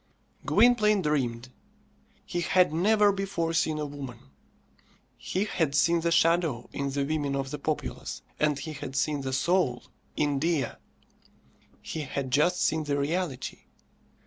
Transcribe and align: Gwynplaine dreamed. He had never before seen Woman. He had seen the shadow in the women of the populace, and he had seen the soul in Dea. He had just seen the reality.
Gwynplaine 0.47 1.03
dreamed. 1.03 1.49
He 2.25 2.41
had 2.41 2.73
never 2.73 3.11
before 3.11 3.53
seen 3.53 3.77
Woman. 3.77 4.31
He 5.15 5.45
had 5.45 5.75
seen 5.75 6.01
the 6.01 6.11
shadow 6.11 6.67
in 6.73 6.89
the 6.89 7.05
women 7.05 7.35
of 7.35 7.51
the 7.51 7.59
populace, 7.59 8.23
and 8.39 8.57
he 8.57 8.73
had 8.73 8.95
seen 8.95 9.21
the 9.21 9.31
soul 9.31 9.83
in 10.15 10.39
Dea. 10.39 10.65
He 11.83 11.99
had 12.01 12.31
just 12.31 12.59
seen 12.61 12.85
the 12.85 12.97
reality. 12.97 13.65